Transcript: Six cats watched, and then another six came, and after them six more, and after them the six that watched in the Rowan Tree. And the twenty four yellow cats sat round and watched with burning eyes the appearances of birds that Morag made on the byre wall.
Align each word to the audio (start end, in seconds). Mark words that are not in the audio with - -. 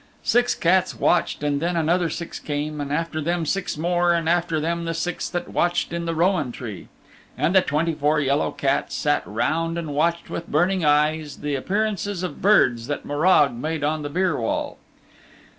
Six 0.23 0.55
cats 0.55 0.99
watched, 0.99 1.43
and 1.43 1.61
then 1.61 1.77
another 1.77 2.09
six 2.09 2.39
came, 2.39 2.81
and 2.81 2.91
after 2.91 3.21
them 3.21 3.45
six 3.45 3.77
more, 3.77 4.13
and 4.13 4.27
after 4.27 4.59
them 4.59 4.85
the 4.85 4.95
six 4.95 5.29
that 5.29 5.49
watched 5.49 5.93
in 5.93 6.05
the 6.05 6.15
Rowan 6.15 6.51
Tree. 6.51 6.87
And 7.37 7.53
the 7.53 7.61
twenty 7.61 7.93
four 7.93 8.19
yellow 8.19 8.49
cats 8.49 8.95
sat 8.95 9.21
round 9.27 9.77
and 9.77 9.93
watched 9.93 10.27
with 10.27 10.47
burning 10.51 10.83
eyes 10.83 11.37
the 11.41 11.53
appearances 11.53 12.23
of 12.23 12.41
birds 12.41 12.87
that 12.87 13.05
Morag 13.05 13.53
made 13.53 13.83
on 13.83 14.01
the 14.01 14.09
byre 14.09 14.37
wall. 14.37 14.79